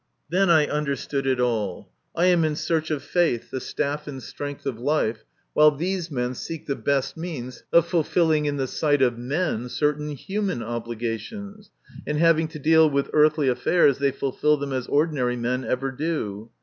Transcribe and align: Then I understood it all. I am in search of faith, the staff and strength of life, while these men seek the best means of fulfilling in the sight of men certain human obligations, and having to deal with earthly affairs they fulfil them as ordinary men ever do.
Then 0.31 0.49
I 0.49 0.65
understood 0.65 1.27
it 1.27 1.39
all. 1.39 1.91
I 2.15 2.25
am 2.25 2.43
in 2.43 2.55
search 2.55 2.89
of 2.89 3.03
faith, 3.03 3.51
the 3.51 3.59
staff 3.59 4.07
and 4.07 4.23
strength 4.23 4.65
of 4.65 4.79
life, 4.79 5.23
while 5.53 5.69
these 5.69 6.09
men 6.09 6.33
seek 6.33 6.65
the 6.65 6.75
best 6.75 7.15
means 7.15 7.63
of 7.71 7.85
fulfilling 7.85 8.47
in 8.47 8.57
the 8.57 8.65
sight 8.65 9.03
of 9.03 9.19
men 9.19 9.69
certain 9.69 10.09
human 10.15 10.63
obligations, 10.63 11.69
and 12.07 12.17
having 12.17 12.47
to 12.47 12.57
deal 12.57 12.89
with 12.89 13.11
earthly 13.13 13.47
affairs 13.47 13.99
they 13.99 14.09
fulfil 14.09 14.57
them 14.57 14.73
as 14.73 14.87
ordinary 14.87 15.37
men 15.37 15.63
ever 15.63 15.91
do. 15.91 16.49